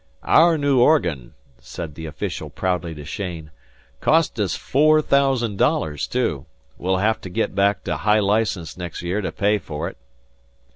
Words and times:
"Our 0.23 0.57
new 0.57 0.79
organ," 0.79 1.35
said 1.59 1.93
the 1.93 2.07
official 2.07 2.49
proudly 2.49 2.95
to 2.95 3.03
Cheyne. 3.05 3.51
"Cost 3.99 4.39
us 4.39 4.55
four 4.55 4.99
thousand 4.99 5.59
dollars, 5.59 6.07
too. 6.07 6.47
We'll 6.79 6.97
have 6.97 7.21
to 7.21 7.29
get 7.29 7.53
back 7.53 7.83
to 7.83 7.97
high 7.97 8.19
license 8.21 8.75
next 8.75 9.03
year 9.03 9.21
to 9.21 9.31
pay 9.31 9.59
for 9.59 9.87
it. 9.89 9.97